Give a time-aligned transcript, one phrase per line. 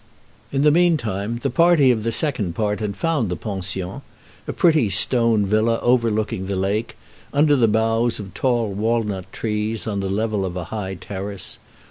[0.51, 4.01] In the mean time the party of the second part had found the pension
[4.47, 6.97] a pretty stone villa overlooking the lake,
[7.31, 11.59] under the boughs of tall walnut trees, on the level of a high terrace.